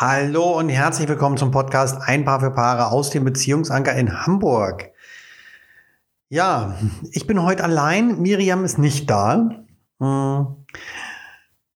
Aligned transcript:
Hallo 0.00 0.58
und 0.58 0.70
herzlich 0.70 1.06
willkommen 1.08 1.36
zum 1.36 1.50
Podcast 1.50 2.00
Ein 2.00 2.24
Paar 2.24 2.40
für 2.40 2.50
Paare 2.50 2.86
aus 2.86 3.10
dem 3.10 3.22
Beziehungsanker 3.22 3.94
in 3.94 4.24
Hamburg. 4.24 4.92
Ja, 6.30 6.78
ich 7.12 7.26
bin 7.26 7.42
heute 7.42 7.64
allein. 7.64 8.18
Miriam 8.18 8.64
ist 8.64 8.78
nicht 8.78 9.10
da. 9.10 9.62
Hm. 9.98 10.56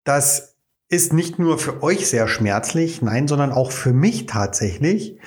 Das 0.04 0.56
ist 0.88 1.12
nicht 1.12 1.38
nur 1.38 1.58
für 1.58 1.82
euch 1.82 2.08
sehr 2.08 2.26
schmerzlich, 2.26 3.02
nein, 3.02 3.28
sondern 3.28 3.52
auch 3.52 3.70
für 3.70 3.92
mich 3.92 4.24
tatsächlich. 4.24 5.20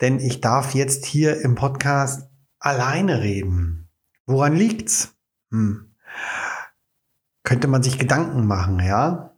Denn 0.00 0.18
ich 0.18 0.40
darf 0.40 0.74
jetzt 0.74 1.06
hier 1.06 1.40
im 1.40 1.54
Podcast 1.54 2.28
alleine 2.58 3.22
reden. 3.22 3.90
Woran 4.26 4.56
liegt's? 4.56 5.14
Hm. 5.52 5.94
Könnte 7.44 7.68
man 7.68 7.84
sich 7.84 7.96
Gedanken 7.96 8.44
machen, 8.48 8.80
ja? 8.80 9.33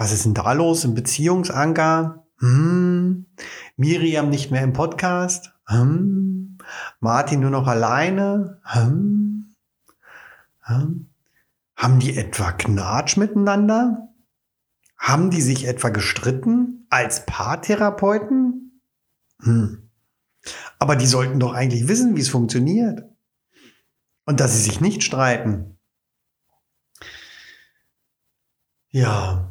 Was 0.00 0.12
ist 0.12 0.24
denn 0.24 0.32
da 0.32 0.54
los 0.54 0.86
im 0.86 0.94
Beziehungsanker? 0.94 2.24
Hm. 2.38 3.26
Miriam 3.76 4.30
nicht 4.30 4.50
mehr 4.50 4.62
im 4.62 4.72
Podcast? 4.72 5.52
Hm. 5.66 6.56
Martin 7.00 7.40
nur 7.40 7.50
noch 7.50 7.66
alleine? 7.66 8.62
Hm. 8.64 9.54
Hm. 10.60 11.10
Haben 11.76 11.98
die 11.98 12.16
etwa 12.16 12.52
Knatsch 12.52 13.18
miteinander? 13.18 14.08
Haben 14.96 15.28
die 15.28 15.42
sich 15.42 15.66
etwa 15.66 15.90
gestritten 15.90 16.86
als 16.88 17.26
Paartherapeuten? 17.26 18.80
Hm. 19.42 19.90
Aber 20.78 20.96
die 20.96 21.06
sollten 21.06 21.38
doch 21.38 21.52
eigentlich 21.52 21.88
wissen, 21.88 22.16
wie 22.16 22.22
es 22.22 22.30
funktioniert. 22.30 23.04
Und 24.24 24.40
dass 24.40 24.54
sie 24.54 24.62
sich 24.62 24.80
nicht 24.80 25.02
streiten. 25.02 25.76
Ja, 28.92 29.50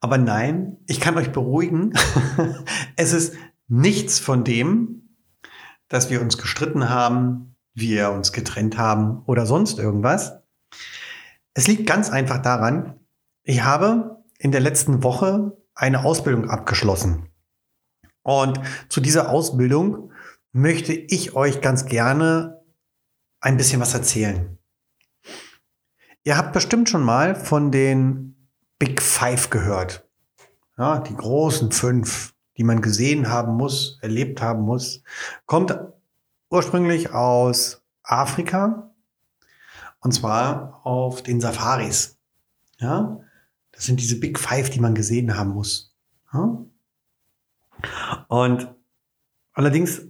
aber 0.00 0.18
nein, 0.18 0.76
ich 0.86 1.00
kann 1.00 1.16
euch 1.16 1.32
beruhigen. 1.32 1.92
es 2.96 3.12
ist 3.12 3.34
nichts 3.66 4.18
von 4.18 4.44
dem, 4.44 5.16
dass 5.88 6.10
wir 6.10 6.20
uns 6.20 6.38
gestritten 6.38 6.88
haben, 6.88 7.56
wir 7.74 8.10
uns 8.10 8.32
getrennt 8.32 8.78
haben 8.78 9.22
oder 9.26 9.46
sonst 9.46 9.78
irgendwas. 9.78 10.40
Es 11.54 11.66
liegt 11.66 11.86
ganz 11.86 12.10
einfach 12.10 12.42
daran, 12.42 13.00
ich 13.42 13.64
habe 13.64 14.24
in 14.38 14.52
der 14.52 14.60
letzten 14.60 15.02
Woche 15.02 15.56
eine 15.74 16.04
Ausbildung 16.04 16.48
abgeschlossen. 16.48 17.28
Und 18.22 18.60
zu 18.88 19.00
dieser 19.00 19.30
Ausbildung 19.30 20.12
möchte 20.52 20.92
ich 20.92 21.34
euch 21.34 21.60
ganz 21.60 21.86
gerne 21.86 22.62
ein 23.40 23.56
bisschen 23.56 23.80
was 23.80 23.94
erzählen. 23.94 24.58
Ihr 26.24 26.36
habt 26.36 26.52
bestimmt 26.52 26.88
schon 26.88 27.02
mal 27.02 27.34
von 27.34 27.70
den 27.70 28.37
Big 28.78 29.02
Five 29.02 29.50
gehört. 29.50 30.06
Ja, 30.76 31.00
die 31.00 31.16
großen 31.16 31.72
fünf, 31.72 32.34
die 32.56 32.64
man 32.64 32.80
gesehen 32.80 33.28
haben 33.28 33.56
muss, 33.56 33.98
erlebt 34.02 34.40
haben 34.40 34.62
muss. 34.62 35.02
Kommt 35.46 35.76
ursprünglich 36.50 37.12
aus 37.12 37.82
Afrika 38.02 38.92
und 40.00 40.12
zwar 40.12 40.80
auf 40.84 41.22
den 41.22 41.40
Safaris. 41.40 42.16
Ja, 42.78 43.20
das 43.72 43.84
sind 43.84 44.00
diese 44.00 44.20
Big 44.20 44.38
Five, 44.38 44.70
die 44.70 44.80
man 44.80 44.94
gesehen 44.94 45.36
haben 45.36 45.50
muss. 45.50 45.94
Ja? 46.32 46.58
Und 48.28 48.74
allerdings 49.52 50.02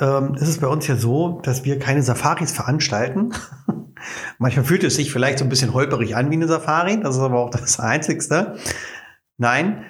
ähm, 0.00 0.34
ist 0.34 0.48
es 0.48 0.58
bei 0.58 0.66
uns 0.66 0.86
ja 0.86 0.96
so, 0.96 1.40
dass 1.42 1.64
wir 1.64 1.78
keine 1.78 2.02
Safaris 2.02 2.52
veranstalten. 2.52 3.32
Manchmal 4.38 4.64
fühlt 4.64 4.84
es 4.84 4.96
sich 4.96 5.12
vielleicht 5.12 5.38
so 5.38 5.44
ein 5.44 5.48
bisschen 5.48 5.74
holperig 5.74 6.16
an 6.16 6.30
wie 6.30 6.34
eine 6.34 6.48
Safari, 6.48 7.00
das 7.00 7.16
ist 7.16 7.22
aber 7.22 7.40
auch 7.40 7.50
das 7.50 7.80
Einzigste. 7.80 8.56
Nein, 9.36 9.84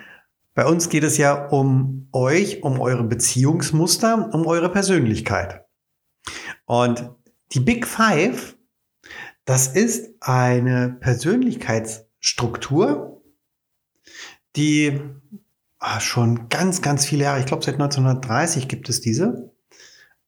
bei 0.54 0.66
uns 0.66 0.88
geht 0.88 1.04
es 1.04 1.18
ja 1.18 1.48
um 1.48 2.08
euch, 2.12 2.62
um 2.62 2.80
eure 2.80 3.04
Beziehungsmuster, 3.04 4.30
um 4.32 4.46
eure 4.46 4.70
Persönlichkeit. 4.70 5.66
Und 6.64 7.10
die 7.52 7.60
Big 7.60 7.86
Five, 7.86 8.56
das 9.44 9.66
ist 9.68 10.14
eine 10.20 10.96
Persönlichkeitsstruktur, 11.00 13.22
die 14.56 15.00
ah, 15.78 16.00
schon 16.00 16.48
ganz, 16.48 16.80
ganz 16.80 17.04
viele 17.04 17.24
Jahre, 17.24 17.40
ich 17.40 17.46
glaube 17.46 17.64
seit 17.64 17.74
1930 17.74 18.68
gibt 18.68 18.88
es 18.88 19.00
diese. 19.00 19.52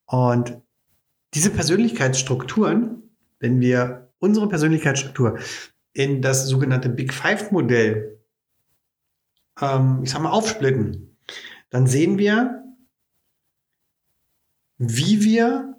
Und 0.06 0.60
diese 1.34 1.50
Persönlichkeitsstrukturen 1.50 3.06
wenn 3.38 3.60
wir 3.60 4.12
unsere 4.19 4.48
Persönlichkeitsstruktur 4.48 5.38
in 5.92 6.22
das 6.22 6.47
sogenannte 6.47 6.88
Big 6.88 7.12
Five 7.12 7.50
Modell, 7.52 8.20
ähm, 9.60 10.00
ich 10.02 10.10
sag 10.10 10.22
mal, 10.22 10.30
aufsplitten, 10.30 11.16
dann 11.70 11.86
sehen 11.86 12.19
wir, 12.19 12.64
wie 14.78 15.24
wir 15.24 15.78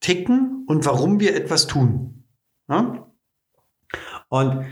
ticken 0.00 0.64
und 0.66 0.84
warum 0.86 1.20
wir 1.20 1.34
etwas 1.34 1.66
tun. 1.66 2.24
Ja? 2.68 3.10
Und 4.28 4.66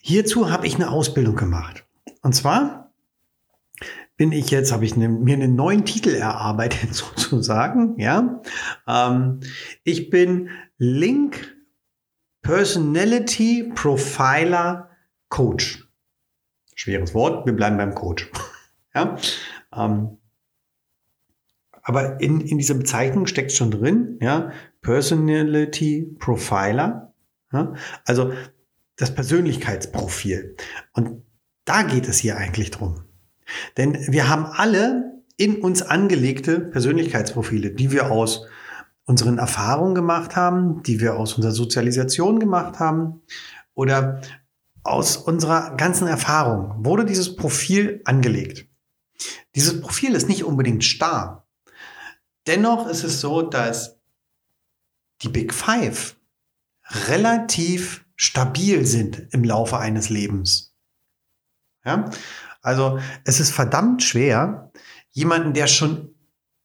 hierzu 0.00 0.50
habe 0.50 0.66
ich 0.66 0.76
eine 0.76 0.90
Ausbildung 0.90 1.36
gemacht. 1.36 1.86
Und 2.22 2.34
zwar 2.34 2.87
bin 4.18 4.32
ich 4.32 4.50
jetzt, 4.50 4.72
habe 4.72 4.84
ich 4.84 4.96
ne, 4.96 5.08
mir 5.08 5.34
einen 5.34 5.54
neuen 5.54 5.86
Titel 5.86 6.10
erarbeitet 6.10 6.92
sozusagen, 6.94 7.98
ja. 7.98 8.42
Ähm, 8.86 9.40
ich 9.84 10.10
bin 10.10 10.50
Link 10.76 11.56
Personality 12.42 13.72
Profiler 13.74 14.90
Coach. 15.28 15.88
Schweres 16.74 17.14
Wort, 17.14 17.46
wir 17.46 17.54
bleiben 17.54 17.78
beim 17.78 17.94
Coach. 17.94 18.30
ja. 18.94 19.16
Ähm, 19.74 20.18
aber 21.82 22.20
in, 22.20 22.42
in 22.42 22.58
dieser 22.58 22.74
Bezeichnung 22.74 23.26
steckt 23.26 23.52
schon 23.52 23.70
drin, 23.70 24.18
ja, 24.20 24.52
Personality 24.82 26.14
Profiler. 26.18 27.14
Ja, 27.52 27.72
also 28.04 28.32
das 28.96 29.14
Persönlichkeitsprofil. 29.14 30.56
Und 30.92 31.22
da 31.64 31.82
geht 31.82 32.06
es 32.08 32.18
hier 32.18 32.36
eigentlich 32.36 32.70
drum. 32.70 33.07
Denn 33.76 33.94
wir 34.08 34.28
haben 34.28 34.46
alle 34.46 35.22
in 35.36 35.62
uns 35.62 35.82
angelegte 35.82 36.60
Persönlichkeitsprofile, 36.60 37.70
die 37.70 37.90
wir 37.92 38.10
aus 38.10 38.46
unseren 39.04 39.38
Erfahrungen 39.38 39.94
gemacht 39.94 40.36
haben, 40.36 40.82
die 40.82 41.00
wir 41.00 41.16
aus 41.16 41.34
unserer 41.34 41.52
Sozialisation 41.52 42.40
gemacht 42.40 42.78
haben 42.78 43.22
oder 43.74 44.20
aus 44.82 45.16
unserer 45.16 45.76
ganzen 45.76 46.06
Erfahrung 46.06 46.84
wurde 46.84 47.04
dieses 47.04 47.36
Profil 47.36 48.00
angelegt. 48.04 48.66
Dieses 49.54 49.80
Profil 49.80 50.14
ist 50.14 50.28
nicht 50.28 50.44
unbedingt 50.44 50.84
starr. 50.84 51.46
Dennoch 52.46 52.86
ist 52.88 53.04
es 53.04 53.20
so, 53.20 53.42
dass 53.42 53.98
die 55.22 55.28
Big 55.28 55.52
Five 55.52 56.16
relativ 57.06 58.04
stabil 58.16 58.86
sind 58.86 59.28
im 59.30 59.44
Laufe 59.44 59.78
eines 59.78 60.08
Lebens. 60.08 60.74
Ja? 61.84 62.10
Also 62.60 62.98
es 63.24 63.40
ist 63.40 63.50
verdammt 63.50 64.02
schwer, 64.02 64.72
jemanden, 65.10 65.52
der 65.52 65.66
schon 65.66 66.14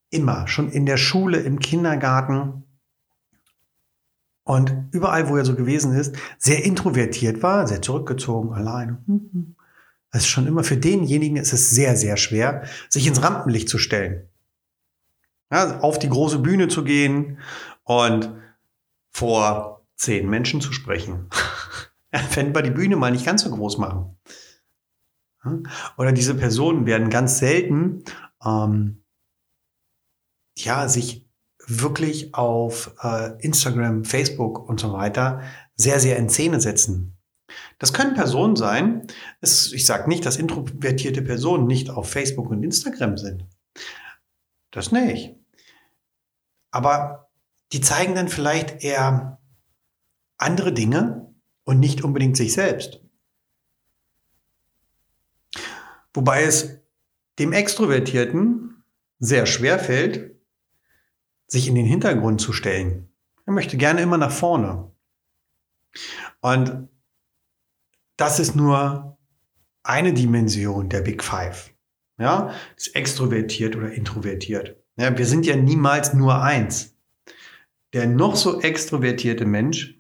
immer, 0.10 0.48
schon 0.48 0.70
in 0.70 0.86
der 0.86 0.98
Schule, 0.98 1.40
im 1.40 1.60
Kindergarten 1.60 2.64
und 4.44 4.90
überall, 4.92 5.30
wo 5.30 5.38
er 5.38 5.46
so 5.46 5.56
gewesen 5.56 5.94
ist, 5.96 6.16
sehr 6.38 6.64
introvertiert 6.64 7.42
war, 7.42 7.68
sehr 7.68 7.82
zurückgezogen, 7.82 8.54
alleine. 8.54 9.02
Es 10.12 10.24
ist 10.24 10.28
schon 10.28 10.48
immer 10.48 10.64
für 10.64 10.78
denjenigen 10.78 11.38
ist 11.38 11.54
es 11.54 11.70
sehr, 11.72 11.96
sehr 11.96 12.18
schwer, 12.18 12.68
sich 12.90 13.08
ins 13.08 13.24
Rampenlicht 13.24 13.70
zu 13.70 13.78
stellen. 13.78 14.30
Ja, 15.52 15.80
auf 15.80 15.98
die 15.98 16.10
große 16.10 16.40
Bühne 16.40 16.68
zu 16.68 16.84
gehen 16.84 17.40
und 17.84 18.32
vor 19.12 19.86
zehn 19.96 20.30
Menschen 20.30 20.62
zu 20.62 20.74
sprechen. 20.74 21.30
Wenn 22.34 22.54
wir 22.54 22.62
die 22.62 22.72
Bühne 22.72 22.96
mal 22.96 23.12
nicht 23.12 23.26
ganz 23.26 23.44
so 23.44 23.50
groß 23.50 23.78
machen. 23.78 24.18
Oder 25.98 26.12
diese 26.12 26.36
Personen 26.36 26.86
werden 26.86 27.10
ganz 27.10 27.38
selten 27.38 28.04
ähm, 28.44 29.04
ja, 30.58 30.88
sich 30.88 31.28
wirklich 31.66 32.34
auf 32.34 32.96
äh, 33.02 33.42
Instagram, 33.42 34.06
Facebook 34.06 34.68
und 34.68 34.80
so 34.80 34.94
weiter 34.94 35.42
sehr, 35.76 36.00
sehr 36.00 36.18
in 36.18 36.30
Szene 36.30 36.60
setzen. 36.60 37.18
Das 37.80 37.94
können 37.94 38.14
Personen 38.14 38.56
sein, 38.56 39.08
es, 39.42 39.72
ich 39.74 39.86
sage 39.86 40.10
nicht, 40.10 40.26
dass 40.26 40.38
introvertierte 40.38 41.22
Personen 41.22 41.68
nicht 41.68 41.90
auf 41.90 42.10
Facebook 42.10 42.50
und 42.50 42.64
Instagram 42.64 43.18
sind. 43.18 43.46
Das 44.72 44.92
nicht. 44.92 45.36
Aber 46.72 47.30
die 47.72 47.82
zeigen 47.82 48.16
dann 48.16 48.30
vielleicht 48.30 48.84
eher 48.84 49.40
andere 50.38 50.74
Dinge 50.74 51.34
und 51.64 51.80
nicht 51.80 52.04
unbedingt 52.04 52.38
sich 52.38 52.54
selbst. 52.54 53.03
Wobei 56.14 56.44
es 56.44 56.80
dem 57.40 57.54
Extrovertierten 57.54 58.84
sehr 59.20 59.46
schwer 59.46 59.80
fällt, 59.80 60.36
sich 61.48 61.68
in 61.68 61.76
den 61.76 61.86
Hintergrund 61.86 62.42
zu 62.42 62.54
stellen. 62.54 63.10
Er 63.46 63.54
möchte 63.54 63.78
gerne 63.78 64.02
immer 64.02 64.18
nach 64.18 64.32
vorne. 64.32 64.92
Und 66.42 66.90
das 68.18 68.40
ist 68.40 68.56
nur 68.56 69.18
eine 69.84 70.14
Dimension 70.14 70.90
der 70.90 71.02
Big 71.02 71.24
Five. 71.24 71.72
Ja, 72.18 72.54
ist 72.78 72.96
extrovertiert 72.96 73.76
oder 73.76 73.92
introvertiert. 73.92 74.78
Ja, 74.96 75.18
wir 75.18 75.26
sind 75.26 75.46
ja 75.46 75.56
niemals 75.56 76.14
nur 76.14 76.42
eins. 76.42 76.96
Der 77.92 78.08
noch 78.08 78.36
so 78.36 78.62
extrovertierte 78.62 79.46
Mensch, 79.46 80.00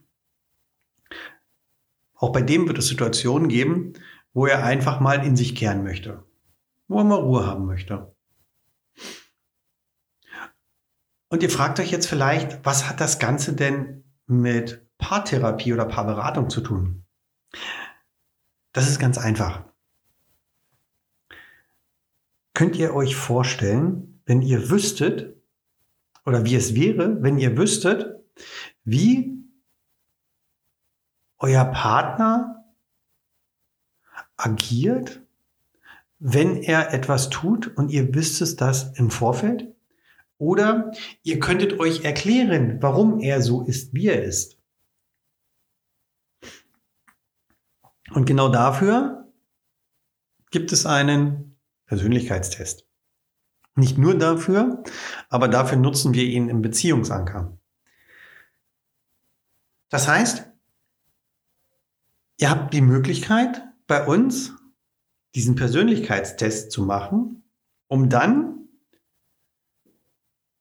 auch 2.16 2.32
bei 2.32 2.42
dem 2.42 2.68
wird 2.68 2.78
es 2.78 2.88
Situationen 2.88 3.50
geben, 3.50 3.94
wo 4.34 4.48
er 4.48 4.64
einfach 4.64 5.00
mal 5.00 5.26
in 5.26 5.36
sich 5.36 5.56
kehren 5.56 5.84
möchte, 5.84 6.24
wo 6.88 6.98
er 6.98 7.04
mal 7.04 7.20
Ruhe 7.20 7.46
haben 7.46 7.66
möchte. 7.66 8.14
Und 11.30 11.42
ihr 11.42 11.50
fragt 11.50 11.80
euch 11.80 11.92
jetzt 11.92 12.08
vielleicht, 12.08 12.64
was 12.64 12.88
hat 12.90 13.00
das 13.00 13.18
Ganze 13.18 13.54
denn 13.54 14.04
mit 14.28 14.88
Paartherapie 14.98 15.74
oder 15.74 15.86
Paarberatung 15.86 16.50
zu 16.50 16.62
tun? 16.62 17.06
Das 18.72 18.90
ist 18.90 19.00
ganz 19.00 19.18
einfach. 19.18 19.64
Könnt 22.54 22.76
ihr 22.76 22.94
euch 22.94 23.16
vorstellen, 23.16 24.22
wenn 24.26 24.42
ihr 24.42 24.70
wüsstet, 24.70 25.36
oder 26.26 26.46
wie 26.46 26.56
es 26.56 26.76
wäre, 26.76 27.22
wenn 27.22 27.40
ihr 27.40 27.58
wüsstet, 27.58 28.24
wie 28.84 29.44
euer 31.40 31.66
Partner 31.66 32.63
agiert, 34.38 35.22
wenn 36.20 36.58
er 36.58 36.94
etwas 36.94 37.30
tut 37.30 37.76
und 37.76 37.90
ihr 37.90 38.14
wüsstet 38.16 38.62
das 38.62 38.98
im 38.98 39.12
Vorfeld? 39.12 39.74
Oder 40.38 40.92
ihr 41.24 41.40
könntet 41.40 41.80
euch 41.80 42.04
erklären, 42.04 42.82
warum 42.82 43.20
er 43.20 43.42
so 43.42 43.64
ist, 43.64 43.94
wie 43.94 44.08
er 44.08 44.24
ist. 44.24 44.58
Und 48.12 48.26
genau 48.26 48.50
dafür 48.50 49.32
gibt 50.52 50.72
es 50.72 50.86
einen 50.86 51.58
Persönlichkeitstest. 51.86 52.88
Nicht 53.76 53.98
nur 53.98 54.18
dafür, 54.18 54.84
aber 55.30 55.48
dafür 55.48 55.78
nutzen 55.78 56.14
wir 56.14 56.24
ihn 56.24 56.48
im 56.48 56.62
Beziehungsanker. 56.62 57.58
Das 59.90 60.08
heißt, 60.08 60.48
ihr 62.38 62.50
habt 62.50 62.74
die 62.74 62.82
Möglichkeit, 62.82 63.64
bei 63.88 64.06
uns 64.06 64.54
diesen 65.36 65.56
Persönlichkeitstest 65.56 66.72
zu 66.72 66.84
machen, 66.84 67.44
um 67.88 68.10
dann 68.10 68.68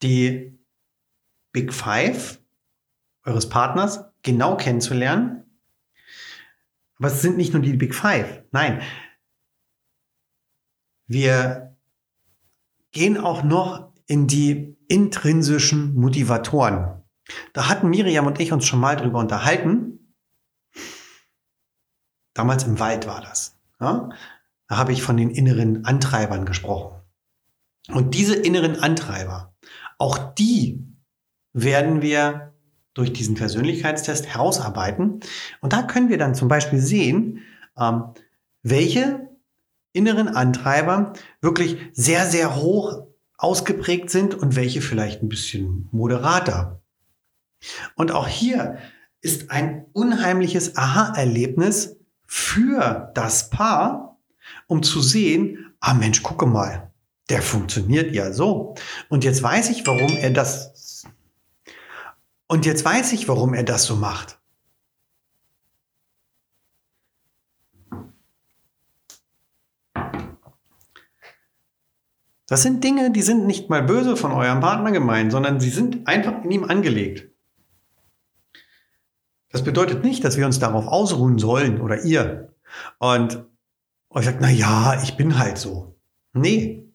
die 0.02 0.58
Big 1.52 1.72
Five 1.72 2.40
eures 3.24 3.48
Partners 3.48 4.04
genau 4.22 4.56
kennenzulernen. 4.56 5.44
Aber 6.96 7.08
es 7.08 7.22
sind 7.22 7.36
nicht 7.36 7.52
nur 7.52 7.62
die 7.62 7.74
Big 7.74 7.94
Five. 7.94 8.44
Nein. 8.52 8.82
Wir 11.06 11.76
gehen 12.92 13.19
auch 13.19 13.42
noch 13.42 13.92
in 14.06 14.26
die 14.26 14.76
intrinsischen 14.88 15.94
Motivatoren. 15.94 17.02
Da 17.52 17.69
hatten 17.69 17.88
Miriam 17.88 18.26
und 18.26 18.40
ich 18.40 18.52
uns 18.52 18.66
schon 18.66 18.80
mal 18.80 18.96
drüber 18.96 19.19
unterhalten. 19.19 19.92
Damals 22.34 22.64
im 22.64 22.79
Wald 22.79 23.06
war 23.06 23.20
das. 23.20 23.56
Ja? 23.81 24.11
Da 24.69 24.76
habe 24.76 24.93
ich 24.93 25.02
von 25.02 25.17
den 25.17 25.31
inneren 25.31 25.84
Antreibern 25.84 26.46
gesprochen. 26.46 27.00
Und 27.88 28.14
diese 28.14 28.34
inneren 28.34 28.76
Antreiber, 28.76 29.55
auch 29.99 30.17
die 30.34 30.87
werden 31.52 32.00
wir 32.00 32.52
durch 32.94 33.12
diesen 33.12 33.34
Persönlichkeitstest 33.34 34.26
herausarbeiten. 34.26 35.20
Und 35.61 35.73
da 35.73 35.82
können 35.82 36.08
wir 36.08 36.19
dann 36.19 36.34
zum 36.34 36.49
Beispiel 36.49 36.81
sehen, 36.81 37.40
ähm, 37.79 38.05
welche 38.62 39.29
inneren 39.93 40.29
Antreiber 40.29 41.12
wirklich 41.40 41.79
sehr, 41.93 42.26
sehr 42.26 42.56
hoch 42.56 43.06
ausgeprägt 43.37 44.11
sind 44.11 44.34
und 44.34 44.56
welche 44.56 44.81
vielleicht 44.81 45.23
ein 45.23 45.29
bisschen 45.29 45.88
moderater. 45.90 46.81
Und 47.96 48.12
auch 48.12 48.29
hier 48.29 48.79
ist 49.20 49.50
ein 49.50 49.87
unheimliches 49.93 50.76
Aha-Erlebnis 50.76 51.96
für 52.34 53.12
das 53.14 53.50
Paar, 53.50 54.19
um 54.67 54.82
zu 54.82 55.02
sehen, 55.02 55.75
ah 55.81 55.93
Mensch, 55.93 56.23
gucke 56.23 56.46
mal, 56.46 56.90
der 57.29 57.43
funktioniert 57.43 58.14
ja 58.14 58.32
so. 58.32 58.75
Und 59.11 59.23
jetzt 59.23 59.43
weiß 59.43 59.69
ich, 59.69 59.87
warum 59.87 60.17
er 60.17 60.31
das. 60.31 61.05
Und 62.46 62.64
jetzt 62.64 62.87
weiß 62.87 63.12
ich, 63.12 63.29
warum 63.29 63.52
er 63.52 63.64
das 63.64 63.84
so 63.84 63.96
macht. 63.96 64.40
Das 72.46 72.62
sind 72.62 72.82
Dinge, 72.82 73.11
die 73.11 73.23
sind 73.23 73.46
nicht 73.46 73.69
mal 73.69 73.82
böse 73.82 74.17
von 74.17 74.32
eurem 74.32 74.61
Partner 74.61 74.90
gemeint, 74.90 75.32
sondern 75.32 75.61
sie 75.61 75.69
sind 75.69 76.08
einfach 76.08 76.43
in 76.44 76.50
ihm 76.50 76.64
angelegt. 76.64 77.31
Das 79.52 79.62
bedeutet 79.62 80.02
nicht, 80.02 80.25
dass 80.25 80.37
wir 80.37 80.46
uns 80.46 80.58
darauf 80.58 80.87
ausruhen 80.87 81.38
sollen 81.38 81.81
oder 81.81 82.02
ihr 82.04 82.54
und 82.99 83.44
euch 84.10 84.25
sagt, 84.25 84.40
na 84.40 84.50
ja, 84.50 85.00
ich 85.02 85.16
bin 85.16 85.38
halt 85.38 85.58
so. 85.58 86.00
Nee, 86.32 86.90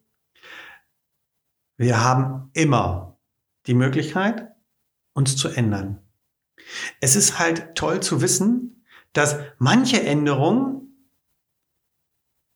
wir 1.77 2.04
haben 2.04 2.50
immer 2.54 3.19
die 3.68 3.75
Möglichkeit, 3.75 4.50
uns 5.13 5.38
zu 5.38 5.50
ändern. 5.50 6.01
Es 7.00 7.15
ist 7.15 7.38
halt 7.38 7.75
toll 7.75 8.01
zu 8.01 8.21
wissen, 8.21 8.83
dass 9.13 9.38
manche 9.60 10.01
Änderungen 10.01 10.77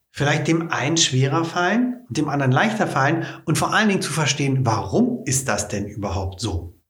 vielleicht 0.10 0.48
dem 0.48 0.72
einen 0.72 0.98
schwerer 0.98 1.46
fallen 1.46 2.06
und 2.08 2.18
dem 2.18 2.28
anderen 2.28 2.52
leichter 2.52 2.88
fallen 2.88 3.26
und 3.46 3.58
vor 3.58 3.74
allen 3.74 3.90
Dingen 3.90 4.02
zu 4.02 4.12
verstehen, 4.12 4.66
warum 4.66 5.24
ist 5.26 5.48
das 5.48 5.68
denn 5.68 5.86
überhaupt 5.86 6.40
so? 6.40 6.81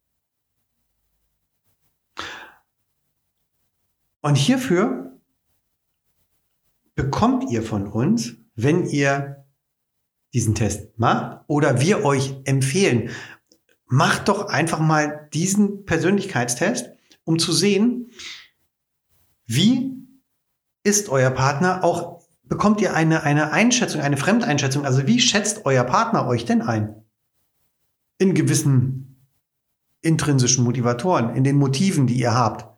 Und 4.21 4.35
hierfür 4.35 5.19
bekommt 6.95 7.49
ihr 7.51 7.63
von 7.63 7.87
uns, 7.87 8.35
wenn 8.55 8.85
ihr 8.85 9.45
diesen 10.33 10.55
Test 10.55 10.97
macht 10.97 11.43
oder 11.47 11.81
wir 11.81 12.05
euch 12.05 12.35
empfehlen, 12.45 13.09
macht 13.87 14.29
doch 14.29 14.47
einfach 14.47 14.79
mal 14.79 15.29
diesen 15.33 15.85
Persönlichkeitstest, 15.85 16.91
um 17.23 17.39
zu 17.39 17.51
sehen, 17.51 18.11
wie 19.45 20.07
ist 20.83 21.09
euer 21.09 21.31
Partner 21.31 21.83
auch, 21.83 22.23
bekommt 22.43 22.79
ihr 22.81 22.95
eine, 22.95 23.23
eine 23.23 23.51
Einschätzung, 23.51 24.01
eine 24.01 24.17
Fremdeinschätzung, 24.17 24.85
also 24.85 25.07
wie 25.07 25.19
schätzt 25.19 25.65
euer 25.65 25.83
Partner 25.83 26.25
euch 26.27 26.45
denn 26.45 26.61
ein? 26.61 27.03
In 28.17 28.33
gewissen 28.33 29.27
intrinsischen 30.01 30.63
Motivatoren, 30.63 31.35
in 31.35 31.43
den 31.43 31.57
Motiven, 31.57 32.07
die 32.07 32.19
ihr 32.19 32.33
habt, 32.33 32.70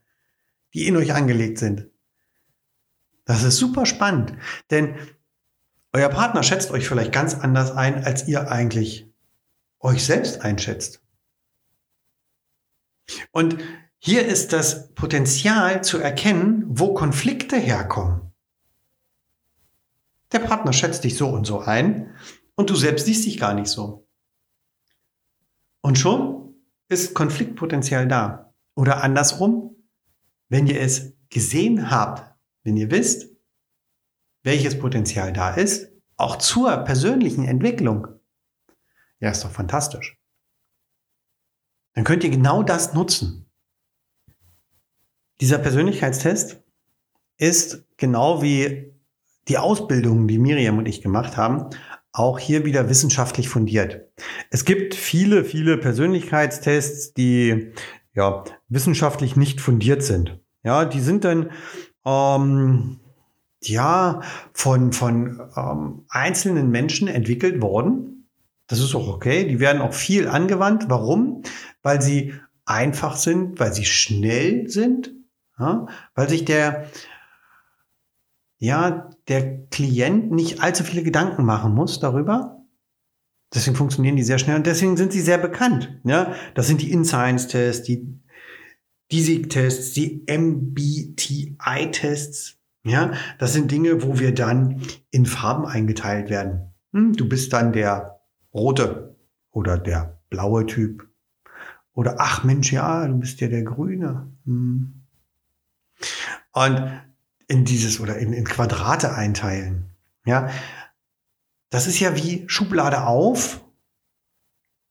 die 0.74 0.88
in 0.88 0.98
euch 0.98 1.14
angelegt 1.14 1.58
sind. 1.58 1.90
Das 3.26 3.44
ist 3.44 3.58
super 3.58 3.86
spannend, 3.86 4.34
denn 4.70 4.96
euer 5.94 6.10
Partner 6.10 6.44
schätzt 6.44 6.72
euch 6.72 6.88
vielleicht 6.88 7.12
ganz 7.12 7.36
anders 7.36 7.72
ein, 7.72 8.04
als 8.04 8.28
ihr 8.28 8.52
eigentlich 8.52 9.08
euch 9.80 10.04
selbst 10.04 10.42
einschätzt. 10.42 11.02
Und 13.32 13.58
hier 14.00 14.26
ist 14.26 14.52
das 14.54 14.94
Potenzial 14.96 15.84
zu 15.84 16.00
erkennen, 16.00 16.66
wo 16.68 16.94
Konflikte 16.94 17.58
herkommen. 17.58 18.34
Der 20.32 20.40
Partner 20.40 20.74
schätzt 20.74 21.04
dich 21.04 21.16
so 21.16 21.30
und 21.30 21.46
so 21.46 21.60
ein 21.60 22.16
und 22.56 22.70
du 22.70 22.76
selbst 22.76 23.06
siehst 23.06 23.26
dich 23.26 23.40
gar 23.40 23.54
nicht 23.54 23.68
so. 23.68 24.08
Und 25.82 26.00
schon 26.00 26.56
ist 26.90 27.14
Konfliktpotenzial 27.14 28.08
da. 28.08 28.54
Oder 28.76 29.04
andersrum, 29.04 29.76
wenn 30.54 30.68
ihr 30.68 30.80
es 30.80 31.14
gesehen 31.32 31.90
habt, 31.90 32.32
wenn 32.62 32.78
ihr 32.78 32.92
wisst, 32.92 33.28
welches 34.44 34.78
Potenzial 34.78 35.34
da 35.34 35.50
ist, 35.56 35.90
auch 36.16 36.36
zur 36.36 36.78
persönlichen 36.78 37.46
Entwicklung. 37.46 38.06
Ja, 39.20 39.32
ist 39.32 39.44
doch 39.44 39.50
fantastisch. 39.50 40.16
Dann 41.94 42.04
könnt 42.04 42.24
ihr 42.24 42.30
genau 42.30 42.62
das 42.62 42.94
nutzen. 42.94 43.50
Dieser 45.42 45.58
Persönlichkeitstest 45.58 46.62
ist 47.38 47.84
genau 47.98 48.44
wie 48.44 48.94
die 49.48 49.58
Ausbildung, 49.58 50.28
die 50.28 50.38
Miriam 50.38 50.78
und 50.78 50.86
ich 50.86 51.02
gemacht 51.02 51.36
haben, 51.36 51.72
auch 52.12 52.38
hier 52.38 52.64
wieder 52.64 52.90
wissenschaftlich 52.90 53.50
fundiert. 53.50 54.08
Es 54.52 54.66
gibt 54.66 54.94
viele, 54.94 55.46
viele 55.46 55.80
Persönlichkeitstests, 55.80 57.16
die 57.16 57.74
ja 58.14 58.44
wissenschaftlich 58.70 59.36
nicht 59.36 59.60
fundiert 59.60 60.04
sind. 60.04 60.43
Ja, 60.64 60.86
die 60.86 61.02
sind 61.02 61.24
dann 61.24 61.52
ähm, 62.06 63.00
ja, 63.62 64.22
von, 64.54 64.92
von 64.94 65.42
ähm, 65.56 66.06
einzelnen 66.10 66.70
Menschen 66.70 67.08
entwickelt 67.08 67.62
worden. 67.62 68.30
Das 68.68 68.80
ist 68.80 68.96
auch 68.96 69.08
okay. 69.08 69.48
Die 69.48 69.60
werden 69.60 69.82
auch 69.82 69.94
viel 69.94 70.28
angewandt. 70.28 70.86
Warum? 70.90 71.44
Weil 71.82 72.02
sie 72.02 72.34
einfach 72.66 73.16
sind, 73.16 73.60
weil 73.60 73.74
sie 73.74 73.86
schnell 73.86 74.70
sind, 74.70 75.12
ja? 75.60 75.88
weil 76.16 76.30
sich 76.30 76.46
der, 76.46 76.88
ja, 78.58 79.10
der 79.28 79.66
Klient 79.68 80.32
nicht 80.32 80.62
allzu 80.62 80.84
viele 80.84 81.04
Gedanken 81.04 81.44
machen 81.44 81.74
muss 81.74 82.00
darüber. 82.00 82.62
Deswegen 83.54 83.76
funktionieren 83.76 84.16
die 84.16 84.24
sehr 84.24 84.40
schnell 84.40 84.56
und 84.56 84.66
deswegen 84.66 84.98
sind 84.98 85.12
sie 85.12 85.22
sehr 85.22 85.38
bekannt. 85.38 86.00
Ja, 86.06 86.34
das 86.56 86.68
sind 86.68 86.82
die 86.82 86.92
InScience-Tests, 86.92 87.84
die 87.84 88.20
DISIG-Tests, 89.14 89.94
die 89.94 90.26
MBTI-Tests. 90.28 90.98
Ja, 92.84 93.14
das 93.38 93.54
sind 93.54 93.72
Dinge, 93.72 94.04
wo 94.04 94.20
wir 94.20 94.34
dann 94.34 94.82
in 95.12 95.26
Farben 95.28 95.66
eingeteilt 95.66 96.30
werden. 96.30 96.74
Hm, 96.92 97.14
du 97.14 97.30
bist 97.30 97.54
dann 97.54 97.72
der 97.72 98.20
rote 98.54 99.16
oder 99.52 99.78
der 99.78 100.20
blaue 100.30 100.66
Typ. 100.66 101.08
Oder 101.94 102.16
ach 102.18 102.44
Mensch, 102.44 102.74
ja, 102.74 103.08
du 103.08 103.20
bist 103.20 103.40
ja 103.40 103.48
der 103.48 103.62
Grüne. 103.64 104.32
Hm. 104.46 105.04
Und 106.52 107.02
in 107.48 107.66
dieses 107.66 108.00
oder 108.00 108.18
in, 108.18 108.34
in 108.34 108.46
Quadrate 108.46 109.14
einteilen. 109.14 109.92
Ja, 110.26 110.50
das 111.70 111.86
ist 111.86 112.00
ja 112.00 112.16
wie 112.16 112.46
Schublade 112.48 113.06
auf, 113.06 113.64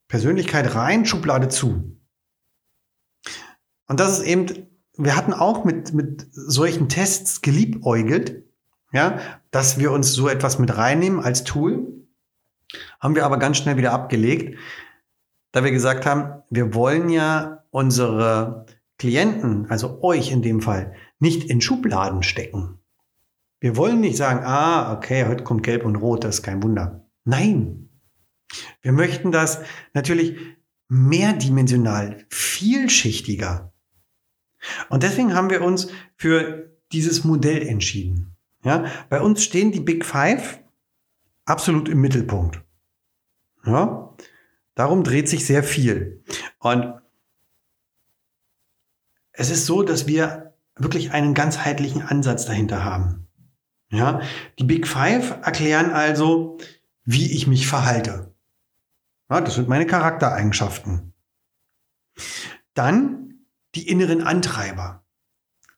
Persönlichkeit 0.06 0.74
rein, 0.76 1.06
Schublade 1.06 1.48
zu. 1.48 1.98
Und 3.86 4.00
das 4.00 4.18
ist 4.18 4.26
eben, 4.26 4.68
wir 4.96 5.16
hatten 5.16 5.32
auch 5.32 5.64
mit, 5.64 5.92
mit 5.92 6.28
solchen 6.32 6.88
Tests 6.88 7.42
geliebäugelt, 7.42 8.44
ja, 8.92 9.18
dass 9.50 9.78
wir 9.78 9.92
uns 9.92 10.12
so 10.12 10.28
etwas 10.28 10.58
mit 10.58 10.76
reinnehmen 10.76 11.20
als 11.20 11.44
Tool. 11.44 12.04
Haben 13.00 13.14
wir 13.14 13.24
aber 13.24 13.38
ganz 13.38 13.58
schnell 13.58 13.76
wieder 13.76 13.92
abgelegt, 13.92 14.58
da 15.50 15.64
wir 15.64 15.70
gesagt 15.70 16.06
haben, 16.06 16.42
wir 16.50 16.74
wollen 16.74 17.08
ja 17.10 17.64
unsere 17.70 18.66
Klienten, 18.98 19.66
also 19.68 20.02
euch 20.02 20.30
in 20.30 20.42
dem 20.42 20.60
Fall, 20.60 20.94
nicht 21.18 21.50
in 21.50 21.60
Schubladen 21.60 22.22
stecken. 22.22 22.78
Wir 23.60 23.76
wollen 23.76 24.00
nicht 24.00 24.16
sagen, 24.16 24.44
ah, 24.44 24.92
okay, 24.92 25.26
heute 25.26 25.44
kommt 25.44 25.62
Gelb 25.62 25.84
und 25.84 25.96
Rot, 25.96 26.24
das 26.24 26.36
ist 26.36 26.42
kein 26.42 26.62
Wunder. 26.62 27.06
Nein. 27.24 27.88
Wir 28.80 28.92
möchten 28.92 29.32
das 29.32 29.60
natürlich 29.94 30.36
mehrdimensional, 30.88 32.26
vielschichtiger. 32.28 33.71
Und 34.88 35.02
deswegen 35.02 35.34
haben 35.34 35.50
wir 35.50 35.62
uns 35.62 35.88
für 36.16 36.70
dieses 36.92 37.24
Modell 37.24 37.66
entschieden. 37.66 38.36
Ja, 38.64 38.84
bei 39.08 39.20
uns 39.20 39.42
stehen 39.42 39.72
die 39.72 39.80
Big 39.80 40.04
Five 40.04 40.60
absolut 41.44 41.88
im 41.88 42.00
Mittelpunkt. 42.00 42.62
Ja, 43.64 44.14
darum 44.74 45.02
dreht 45.02 45.28
sich 45.28 45.46
sehr 45.46 45.64
viel. 45.64 46.22
Und 46.58 46.94
es 49.32 49.50
ist 49.50 49.66
so, 49.66 49.82
dass 49.82 50.06
wir 50.06 50.54
wirklich 50.76 51.12
einen 51.12 51.34
ganzheitlichen 51.34 52.02
Ansatz 52.02 52.46
dahinter 52.46 52.84
haben. 52.84 53.26
Ja, 53.90 54.20
die 54.58 54.64
Big 54.64 54.86
Five 54.86 55.38
erklären 55.42 55.90
also, 55.90 56.58
wie 57.04 57.32
ich 57.32 57.46
mich 57.46 57.66
verhalte. 57.66 58.34
Ja, 59.28 59.40
das 59.40 59.54
sind 59.54 59.68
meine 59.68 59.86
Charaktereigenschaften. 59.86 61.12
Dann 62.74 63.21
die 63.74 63.88
inneren 63.88 64.22
Antreiber. 64.22 65.04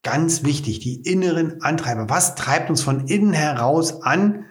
Ganz 0.03 0.45
wichtig, 0.45 0.81
die 0.81 1.01
inneren 1.01 1.63
Antreiber. 1.63 2.09
Was 2.11 2.35
treibt 2.35 2.69
uns 2.71 2.83
von 2.83 3.07
innen 3.07 3.33
heraus 3.33 4.03
an, 4.03 4.47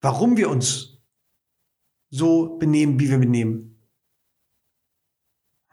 warum 0.00 0.36
wir 0.36 0.50
uns 0.50 0.98
so 2.10 2.56
benehmen, 2.58 3.00
wie 3.00 3.10
wir 3.10 3.18
benehmen? 3.18 3.82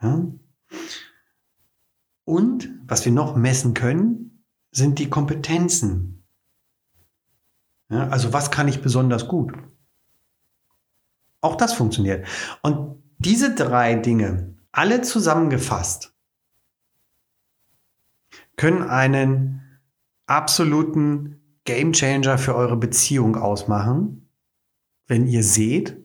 Ja? 0.00 0.26
Und 2.24 2.70
was 2.86 3.04
wir 3.04 3.12
noch 3.12 3.36
messen 3.36 3.74
können, 3.74 4.44
sind 4.70 4.98
die 4.98 5.10
Kompetenzen. 5.10 6.24
Ja, 7.90 8.08
also 8.08 8.32
was 8.32 8.50
kann 8.50 8.68
ich 8.68 8.82
besonders 8.82 9.28
gut? 9.28 9.52
Auch 11.40 11.56
das 11.56 11.72
funktioniert. 11.72 12.26
Und 12.62 13.02
diese 13.18 13.54
drei 13.54 13.94
Dinge, 13.94 14.56
alle 14.72 15.02
zusammengefasst, 15.02 16.14
können 18.58 18.82
einen 18.82 19.62
absoluten 20.26 21.60
Gamechanger 21.64 22.36
für 22.36 22.54
eure 22.54 22.76
Beziehung 22.76 23.36
ausmachen, 23.36 24.30
wenn 25.06 25.26
ihr 25.26 25.42
seht, 25.42 25.96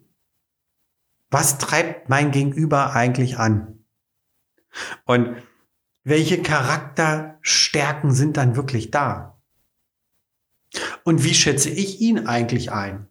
was 1.30 1.58
treibt 1.58 2.10
mein 2.10 2.32
Gegenüber 2.32 2.94
eigentlich 2.94 3.38
an? 3.38 3.84
Und 5.06 5.36
welche 6.04 6.42
Charakterstärken 6.42 8.12
sind 8.12 8.38
dann 8.38 8.56
wirklich 8.56 8.92
da? 8.92 9.42
Und 11.04 11.24
wie 11.24 11.34
schätze 11.34 11.70
ich 11.70 12.02
ihn 12.02 12.28
eigentlich 12.28 12.72
ein? 12.72 13.08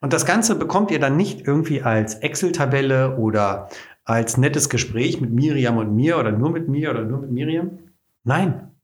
Und 0.00 0.12
das 0.12 0.26
Ganze 0.26 0.54
bekommt 0.54 0.90
ihr 0.90 1.00
dann 1.00 1.16
nicht 1.16 1.46
irgendwie 1.46 1.82
als 1.82 2.16
Excel-Tabelle 2.16 3.16
oder 3.16 3.70
als 4.04 4.36
nettes 4.36 4.68
Gespräch 4.68 5.20
mit 5.20 5.30
Miriam 5.30 5.78
und 5.78 5.96
mir 5.96 6.18
oder 6.18 6.30
nur 6.30 6.50
mit 6.50 6.68
mir 6.68 6.90
oder 6.90 7.04
nur 7.04 7.20
mit 7.20 7.30
Miriam. 7.30 7.78
Nein. 8.24 8.74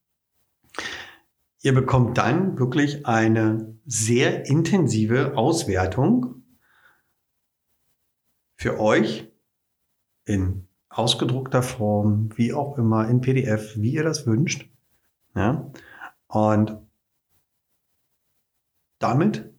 Ihr 1.62 1.74
bekommt 1.74 2.16
dann 2.16 2.58
wirklich 2.58 3.06
eine 3.06 3.76
sehr 3.84 4.46
intensive 4.46 5.36
Auswertung 5.36 6.42
für 8.54 8.78
euch 8.78 9.30
in 10.24 10.68
ausgedruckter 10.90 11.62
Form, 11.62 12.30
wie 12.36 12.52
auch 12.52 12.76
immer, 12.76 13.08
in 13.08 13.20
PDF, 13.20 13.76
wie 13.76 13.92
ihr 13.92 14.04
das 14.04 14.26
wünscht. 14.26 14.68
Ja? 15.34 15.70
Und 16.26 16.76
damit 18.98 19.52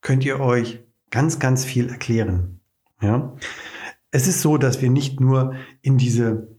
könnt 0.00 0.24
ihr 0.24 0.40
euch 0.40 0.84
ganz, 1.10 1.38
ganz 1.38 1.64
viel 1.64 1.88
erklären. 1.88 2.60
Ja? 3.00 3.36
Es 4.10 4.26
ist 4.26 4.42
so, 4.42 4.58
dass 4.58 4.82
wir 4.82 4.90
nicht 4.90 5.20
nur 5.20 5.54
in 5.80 5.98
diese 5.98 6.57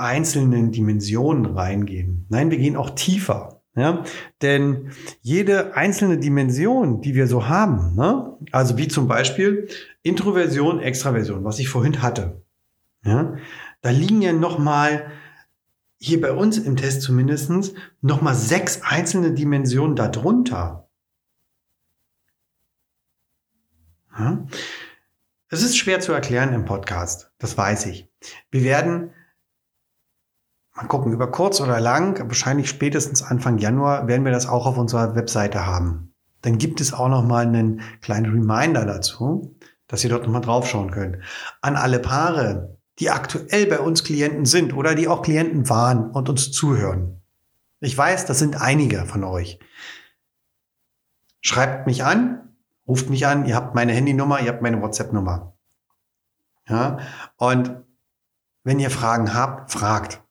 einzelnen 0.00 0.72
Dimensionen 0.72 1.46
reingehen. 1.46 2.26
Nein, 2.28 2.50
wir 2.50 2.58
gehen 2.58 2.76
auch 2.76 2.90
tiefer. 2.90 3.62
Ja? 3.74 4.04
Denn 4.42 4.90
jede 5.20 5.76
einzelne 5.76 6.18
Dimension, 6.18 7.00
die 7.00 7.14
wir 7.14 7.26
so 7.26 7.48
haben, 7.48 7.94
ne? 7.94 8.36
also 8.50 8.76
wie 8.76 8.88
zum 8.88 9.06
Beispiel 9.06 9.68
Introversion, 10.02 10.80
Extraversion, 10.80 11.44
was 11.44 11.58
ich 11.58 11.68
vorhin 11.68 12.02
hatte, 12.02 12.42
ja? 13.04 13.36
Da 13.80 13.90
liegen 13.90 14.20
ja 14.22 14.32
nochmal, 14.32 15.12
hier 15.98 16.20
bei 16.20 16.32
uns 16.32 16.58
im 16.58 16.76
Test 16.76 17.02
zumindest, 17.02 17.74
nochmal 18.00 18.34
sechs 18.34 18.82
einzelne 18.82 19.32
Dimensionen 19.32 19.94
darunter. 19.94 20.88
Es 25.48 25.62
ist 25.62 25.78
schwer 25.78 26.00
zu 26.00 26.12
erklären 26.12 26.52
im 26.52 26.64
Podcast, 26.64 27.30
das 27.38 27.56
weiß 27.56 27.86
ich. 27.86 28.10
Wir 28.50 28.64
werden 28.64 29.12
mal 30.78 30.86
gucken, 30.86 31.12
über 31.12 31.30
kurz 31.30 31.60
oder 31.60 31.80
lang, 31.80 32.20
wahrscheinlich 32.28 32.68
spätestens 32.68 33.22
Anfang 33.22 33.58
Januar 33.58 34.06
werden 34.06 34.24
wir 34.24 34.30
das 34.30 34.46
auch 34.46 34.64
auf 34.64 34.78
unserer 34.78 35.16
Webseite 35.16 35.66
haben. 35.66 36.14
Dann 36.42 36.58
gibt 36.58 36.80
es 36.80 36.92
auch 36.92 37.08
noch 37.08 37.24
mal 37.24 37.44
einen 37.44 37.80
kleinen 38.00 38.26
Reminder 38.26 38.86
dazu, 38.86 39.56
dass 39.88 40.04
ihr 40.04 40.10
dort 40.10 40.22
noch 40.22 40.32
mal 40.32 40.40
draufschauen 40.40 40.92
könnt. 40.92 41.16
An 41.62 41.74
alle 41.74 41.98
Paare, 41.98 42.78
die 43.00 43.10
aktuell 43.10 43.66
bei 43.66 43.80
uns 43.80 44.04
Klienten 44.04 44.44
sind 44.44 44.72
oder 44.72 44.94
die 44.94 45.08
auch 45.08 45.22
Klienten 45.22 45.68
waren 45.68 46.12
und 46.12 46.28
uns 46.28 46.52
zuhören. 46.52 47.22
Ich 47.80 47.98
weiß, 47.98 48.26
das 48.26 48.38
sind 48.38 48.60
einige 48.60 49.04
von 49.04 49.24
euch. 49.24 49.58
Schreibt 51.40 51.88
mich 51.88 52.04
an, 52.04 52.54
ruft 52.86 53.10
mich 53.10 53.26
an, 53.26 53.46
ihr 53.46 53.56
habt 53.56 53.74
meine 53.74 53.92
Handynummer, 53.92 54.40
ihr 54.40 54.48
habt 54.48 54.62
meine 54.62 54.80
WhatsApp-Nummer. 54.80 55.54
Ja, 56.68 56.98
und 57.36 57.72
wenn 58.62 58.78
ihr 58.78 58.90
Fragen 58.90 59.34
habt, 59.34 59.72
fragt. 59.72 60.22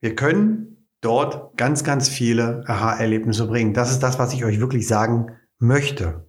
Wir 0.00 0.14
können 0.14 0.88
dort 1.00 1.56
ganz, 1.56 1.84
ganz 1.84 2.08
viele 2.08 2.64
Aha-Erlebnisse 2.66 3.46
bringen. 3.46 3.74
Das 3.74 3.90
ist 3.90 4.02
das, 4.02 4.18
was 4.18 4.32
ich 4.32 4.44
euch 4.44 4.60
wirklich 4.60 4.86
sagen 4.86 5.36
möchte. 5.58 6.26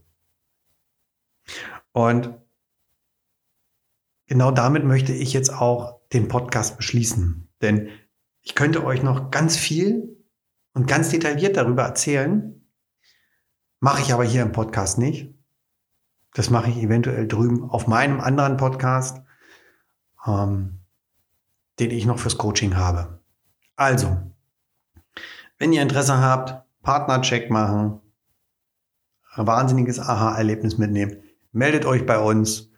Und 1.92 2.34
genau 4.28 4.52
damit 4.52 4.84
möchte 4.84 5.14
ich 5.14 5.34
jetzt 5.34 5.52
auch 5.52 6.02
den 6.14 6.28
Podcast 6.28 6.78
beschließen. 6.78 7.50
Denn 7.62 7.90
ich 8.42 8.56
könnte 8.56 8.86
euch 8.86 9.04
noch 9.04 9.32
ganz 9.32 9.58
viel 9.58 10.24
und 10.74 10.88
ganz 10.88 11.10
detailliert 11.10 11.58
darüber 11.58 11.84
erzählen. 11.84 12.70
Mache 13.80 14.02
ich 14.02 14.14
aber 14.14 14.24
hier 14.24 14.44
im 14.44 14.52
Podcast 14.52 14.98
nicht. 14.98 15.34
Das 16.34 16.50
mache 16.50 16.70
ich 16.70 16.78
eventuell 16.78 17.28
drüben 17.28 17.70
auf 17.70 17.88
meinem 17.88 18.20
anderen 18.20 18.58
Podcast, 18.58 19.22
ähm, 20.26 20.82
den 21.80 21.92
ich 21.92 22.06
noch 22.06 22.20
fürs 22.20 22.38
Coaching 22.38 22.76
habe. 22.76 23.22
Also, 23.78 24.18
wenn 25.58 25.72
ihr 25.72 25.82
Interesse 25.82 26.20
habt, 26.20 26.66
Partnercheck 26.84 27.50
machen, 27.50 28.02
ein 29.36 29.48
wahnsinniges 29.48 30.00
Aha-Erlebnis 30.00 30.78
mitnehmen, 30.78 31.24
meldet 31.54 31.86
euch 31.86 32.06
bei 32.06 32.20
uns. 32.20 32.70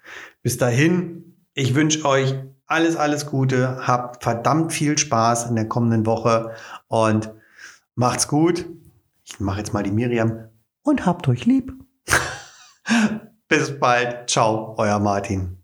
Bis 0.44 0.58
dahin 0.58 1.36
ich 1.56 1.74
wünsche 1.74 2.06
euch 2.06 2.36
alles, 2.68 2.96
alles 2.96 3.26
Gute. 3.26 3.88
Habt 3.88 4.24
verdammt 4.24 4.72
viel 4.72 4.98
Spaß 4.98 5.50
in 5.50 5.56
der 5.56 5.68
kommenden 5.68 6.06
Woche 6.06 6.54
und 6.88 7.34
Macht's 8.00 8.30
gut. 8.30 8.66
Ich 9.26 9.42
mache 9.42 9.58
jetzt 9.58 9.74
mal 9.74 9.84
die 9.84 9.92
Miriam. 9.92 10.48
Und 10.84 11.06
habt 11.06 11.28
euch 11.28 11.46
lieb. 11.46 11.74
Bis 13.50 13.78
bald. 13.78 14.30
Ciao, 14.30 14.76
euer 14.78 15.00
Martin. 15.00 15.59